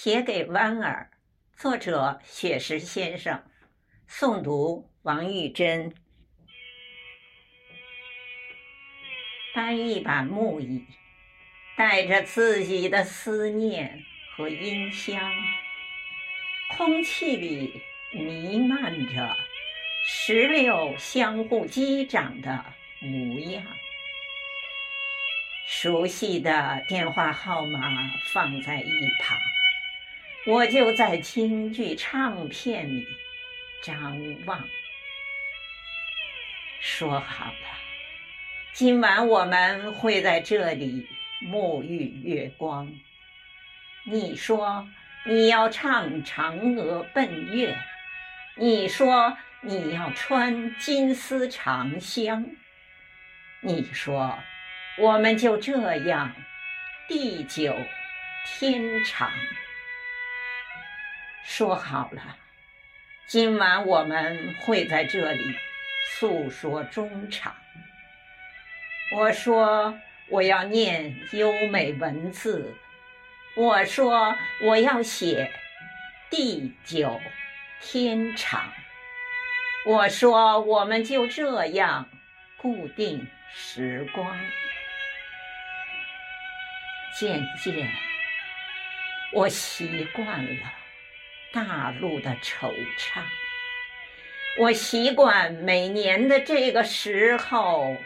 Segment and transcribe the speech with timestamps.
[0.00, 1.10] 写给弯儿，
[1.56, 3.42] 作者雪石先生，
[4.08, 5.92] 诵读王玉珍。
[9.52, 10.86] 搬一把木椅，
[11.76, 14.04] 带着自己的思念
[14.36, 15.20] 和音箱，
[16.76, 19.36] 空气里弥漫着
[20.06, 22.64] 石榴相互击掌的
[23.00, 23.64] 模样。
[25.66, 27.90] 熟悉的电话号码
[28.32, 28.90] 放在一
[29.20, 29.36] 旁。
[30.48, 33.06] 我就在京剧唱片里
[33.82, 34.66] 张望，
[36.80, 37.68] 说好了，
[38.72, 41.06] 今晚我们会在这里
[41.44, 42.90] 沐浴月光。
[44.06, 44.88] 你说
[45.26, 47.76] 你要唱嫦娥奔月，
[48.56, 52.46] 你说你要穿金丝长香，
[53.60, 54.38] 你说
[54.96, 56.34] 我们就这样
[57.06, 57.76] 地久
[58.46, 59.30] 天长。
[61.48, 62.36] 说好了，
[63.26, 65.56] 今晚我们会在这里
[66.06, 67.56] 诉说衷肠。
[69.16, 72.76] 我说我要念优美文字，
[73.56, 75.50] 我说我要写
[76.28, 77.18] 地久
[77.80, 78.70] 天长，
[79.86, 82.10] 我说我们就这样
[82.58, 84.38] 固定时光。
[87.18, 87.90] 渐渐，
[89.32, 90.77] 我习惯了。
[91.52, 93.22] 大陆的惆怅，
[94.58, 97.96] 我习惯每年的这个时候，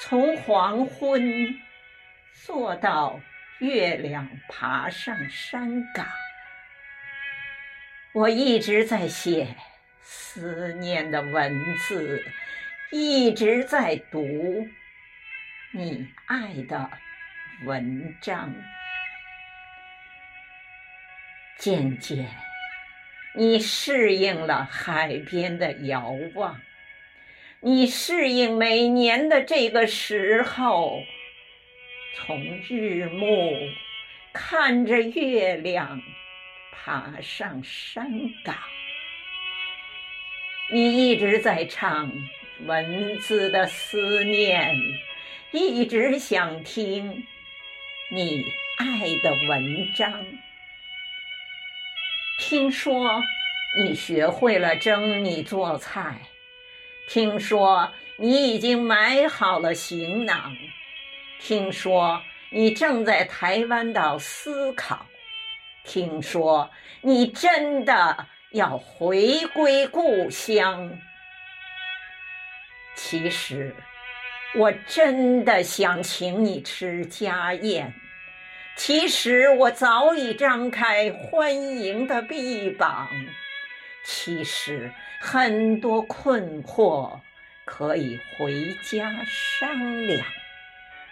[0.00, 1.58] 从黄昏
[2.32, 3.20] 坐到
[3.58, 6.06] 月亮爬上山岗。
[8.12, 9.56] 我一直在写
[10.00, 12.24] 思念的文字，
[12.92, 14.68] 一直在读
[15.72, 16.90] 你爱的
[17.64, 18.54] 文章，
[21.58, 22.51] 渐渐。
[23.34, 26.60] 你适应了海边的遥望，
[27.60, 31.02] 你适应每年的这个时候，
[32.14, 32.38] 从
[32.68, 33.54] 日暮
[34.34, 36.02] 看着月亮
[36.72, 38.06] 爬上山
[38.44, 38.54] 岗。
[40.70, 42.12] 你一直在唱
[42.66, 44.76] 文字的思念，
[45.52, 47.24] 一直想听
[48.10, 48.44] 你
[48.78, 50.26] 爱的文章。
[52.44, 53.22] 听说
[53.78, 56.22] 你学会了蒸米做菜，
[57.08, 60.52] 听说你已经买好了行囊，
[61.40, 62.20] 听说
[62.50, 65.06] 你正在台湾岛思考，
[65.84, 66.68] 听说
[67.00, 70.98] 你真的要回归故乡。
[72.96, 73.72] 其实，
[74.56, 77.94] 我真的想请你吃家宴。
[78.74, 83.08] 其实我早已张开欢迎的臂膀。
[84.04, 84.90] 其实
[85.20, 87.20] 很多困惑
[87.64, 90.26] 可以回家商量。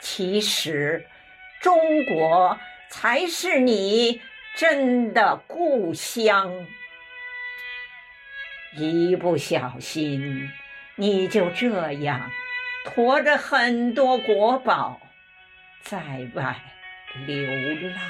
[0.00, 1.06] 其实
[1.60, 2.58] 中国
[2.88, 4.22] 才是你
[4.56, 6.66] 真的故乡。
[8.76, 10.48] 一不小心，
[10.94, 12.30] 你就这样
[12.84, 15.00] 驮着很多国宝
[15.82, 16.56] 在外。
[17.26, 18.00] 流浪，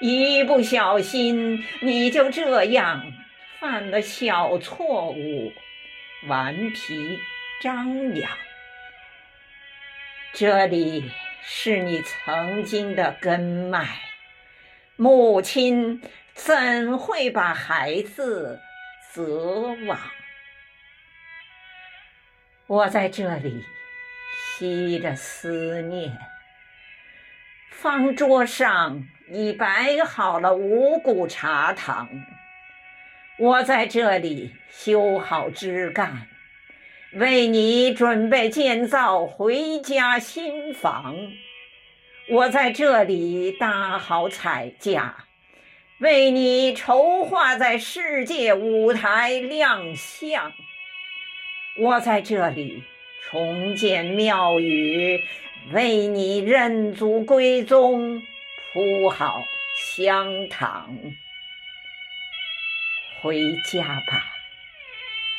[0.00, 3.12] 一不小心你就这样
[3.58, 5.52] 犯了小错误，
[6.26, 7.18] 顽皮
[7.62, 8.30] 张扬。
[10.32, 11.10] 这里
[11.42, 13.86] 是你曾经的根脉，
[14.96, 16.02] 母亲
[16.34, 18.60] 怎会把孩子
[19.12, 19.98] 责往？
[22.66, 23.64] 我在这里
[24.58, 26.18] 吸着思念。
[27.76, 32.08] 方桌上已摆好了五谷茶汤，
[33.38, 36.26] 我在这里修好枝干，
[37.12, 41.16] 为你准备建造回家新房。
[42.30, 45.26] 我在这里搭好彩架，
[46.00, 50.50] 为你筹划在世界舞台亮相。
[51.78, 52.82] 我在这里
[53.28, 55.22] 重建庙宇。
[55.72, 58.22] 为你认祖归宗，
[58.72, 59.42] 铺好
[59.74, 60.96] 香堂。
[63.20, 64.32] 回家吧，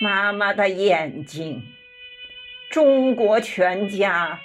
[0.01, 1.73] 妈妈的眼睛，
[2.69, 4.41] 中国全家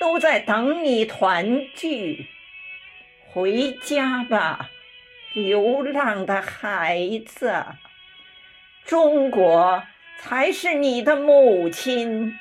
[0.00, 2.26] 都在等你团聚。
[3.28, 4.68] 回家吧，
[5.32, 7.64] 流浪的孩子，
[8.84, 9.84] 中国
[10.18, 12.36] 才是你的母亲，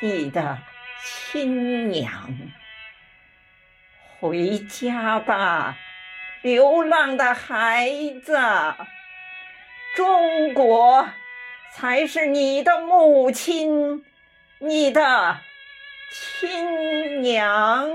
[0.00, 0.58] 你的。
[1.02, 2.10] 亲娘，
[4.18, 5.78] 回家吧，
[6.42, 7.90] 流浪的孩
[8.22, 8.38] 子，
[9.96, 11.08] 中国
[11.72, 14.04] 才是你的母亲，
[14.58, 15.38] 你的
[16.12, 17.88] 亲娘。